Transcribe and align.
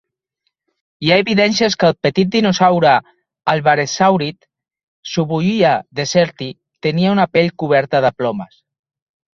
Hi 1.07 1.11
ha 1.11 1.17
evidències 1.23 1.75
que 1.83 1.89
el 1.93 1.93
petit 2.07 2.31
dinosaure 2.37 2.95
alvarezsàurid 3.55 4.51
"Shuvuuia 5.13 5.79
deserti" 6.03 6.51
tenia 6.89 7.17
una 7.19 7.33
pell 7.37 7.57
coberta 7.65 8.05
de 8.09 8.15
plomes. 8.23 8.61